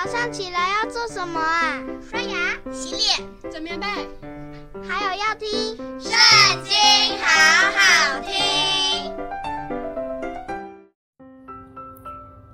[0.00, 1.82] 早上起来要做什么啊？
[2.00, 3.86] 刷牙、洗脸、整棉被，
[4.88, 5.48] 还有要听
[6.00, 6.12] 《圣
[6.62, 6.76] 经》，
[7.20, 7.26] 好
[7.74, 9.12] 好听。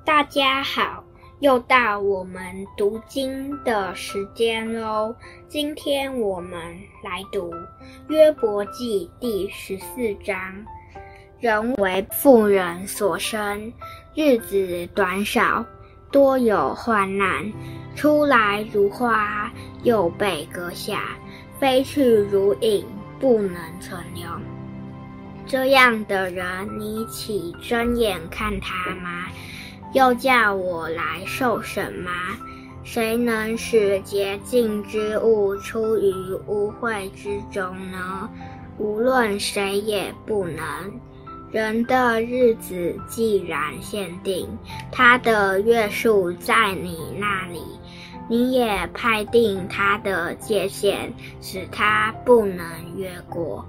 [0.06, 1.04] 大家好，
[1.40, 5.14] 又到我们读经的时间喽。
[5.46, 6.58] 今天我们
[7.02, 7.50] 来读
[8.08, 10.64] 《约伯记》第十四章。
[11.40, 13.70] 人为妇人所生，
[14.14, 15.62] 日子短少。
[16.14, 17.52] 多有患难，
[17.96, 19.50] 出来如花，
[19.82, 20.96] 又被割下；
[21.58, 22.86] 飞去如影，
[23.18, 24.24] 不能存留。
[25.44, 26.46] 这样的人，
[26.78, 29.26] 你岂睁眼看他吗？
[29.92, 32.12] 又叫我来受审吗？
[32.84, 36.12] 谁能使洁净之物出于
[36.46, 38.30] 污秽之中呢？
[38.78, 40.64] 无论谁也不能。
[41.54, 44.48] 人的日子既然限定，
[44.90, 47.60] 他的月数在你那里，
[48.28, 53.64] 你也派定他的界限，使他不能越过。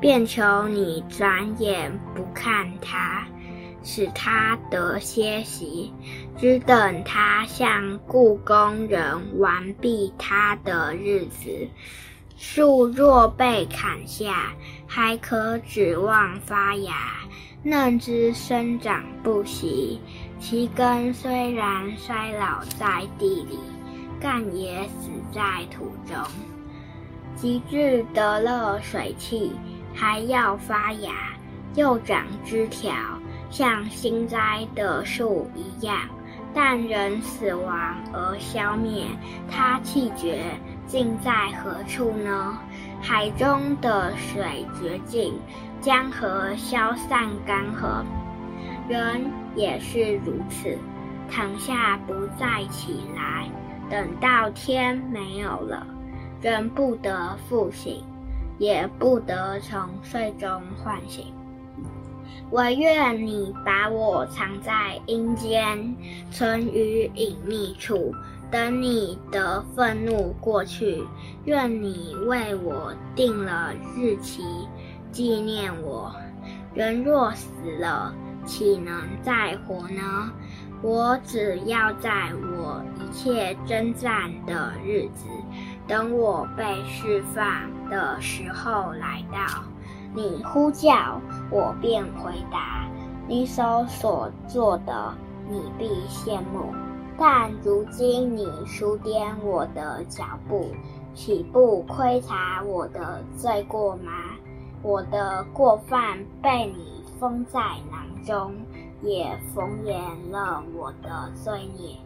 [0.00, 3.26] 便求你转眼不看他，
[3.82, 5.92] 使他得歇息，
[6.38, 11.66] 只等他像雇工人完毕他的日子。
[12.40, 14.52] 树若被砍下，
[14.86, 16.92] 还可指望发芽；
[17.64, 20.00] 嫩枝生长不息，
[20.38, 23.58] 其根虽然衰老在地里，
[24.20, 26.16] 干也死在土中。
[27.34, 29.50] 及至得了水气，
[29.92, 31.10] 还要发芽，
[31.74, 32.94] 又长枝条，
[33.50, 35.98] 像新栽的树一样。
[36.54, 39.04] 但人死亡而消灭，
[39.50, 40.40] 它气绝。
[40.88, 42.58] 尽在何处呢？
[43.00, 45.34] 海中的水绝尽，
[45.82, 48.02] 江河消散干涸。
[48.88, 50.78] 人也是如此，
[51.30, 53.50] 躺下不再起来，
[53.90, 55.86] 等到天没有了，
[56.40, 58.02] 人不得复醒，
[58.56, 61.26] 也不得从睡中唤醒。
[62.50, 65.94] 惟愿你把我藏在阴间，
[66.30, 68.14] 存于隐秘处。
[68.50, 71.04] 等你的愤怒过去，
[71.44, 74.42] 愿你为我定了日期，
[75.12, 76.14] 纪念我。
[76.74, 77.48] 人若死
[77.78, 78.14] 了，
[78.46, 80.32] 岂能再活呢？
[80.80, 85.26] 我只要在我一切征战的日子，
[85.86, 87.44] 等我被释放
[87.90, 89.62] 的时候来到。
[90.14, 91.20] 你呼叫，
[91.50, 92.88] 我便回答。
[93.26, 95.14] 你手所做的，
[95.50, 96.72] 你必羡慕。
[97.18, 100.70] 但如今你数点我的脚步，
[101.14, 104.12] 岂不窥察我的罪过吗？
[104.82, 107.58] 我的过犯被你封在
[107.90, 108.54] 囊中，
[109.02, 109.96] 也缝严
[110.30, 111.96] 了我的罪孽。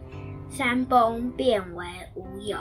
[0.49, 1.85] 山崩变为
[2.15, 2.57] 无有，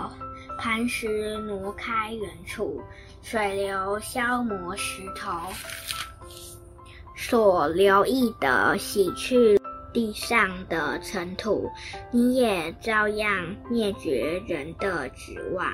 [0.58, 2.82] 磐石挪开原处，
[3.22, 5.30] 水流消磨石头，
[7.16, 9.58] 所留意的洗去。
[9.92, 11.70] 地上的尘土，
[12.10, 15.66] 你也照样灭绝人的指望。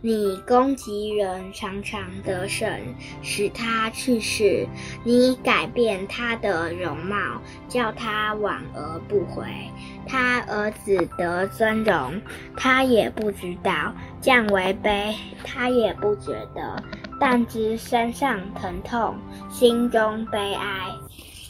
[0.00, 2.68] 你攻击人常常得胜，
[3.22, 4.66] 使他去世。
[5.04, 9.44] 你改变他的容貌，叫他往而不回。
[10.06, 12.20] 他儿子得尊荣，
[12.56, 16.82] 他也不知道；降为卑，他也不觉得。
[17.18, 19.16] 但知身上疼痛，
[19.50, 20.90] 心中悲哀。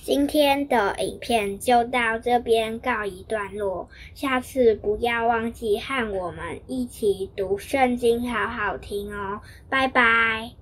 [0.07, 10.53] 今天的影片就到这边告一段落，下次不要忘记和我们一起读圣经，好好听哦，拜拜。